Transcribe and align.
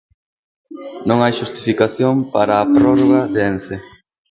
Non 1.07 1.17
hai 1.23 1.33
xustificación 1.39 2.15
para 2.33 2.53
a 2.57 2.69
prórroga 2.75 3.21
de 3.33 3.39
Ence. 3.51 3.75